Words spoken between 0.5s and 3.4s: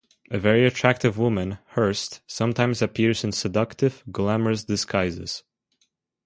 attractive woman, Hurst sometimes appears in